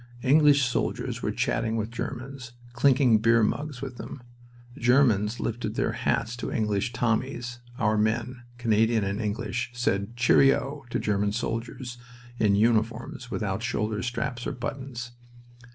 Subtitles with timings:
[0.23, 4.23] English soldiers were chatting with Germans, clinking beer mugs with them.
[4.73, 10.85] The Germans lifted their hats to English "Tommies"; our men, Canadian and English, said "Cheerio!"
[10.89, 11.99] to German soldiers
[12.39, 15.11] in uniforms without shoulder straps or buttons.